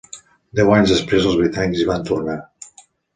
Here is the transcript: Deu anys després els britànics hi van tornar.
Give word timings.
Deu 0.59 0.69
anys 0.77 0.93
després 0.93 1.27
els 1.31 1.37
britànics 1.41 1.83
hi 1.83 1.85
van 1.91 2.07
tornar. 2.09 2.39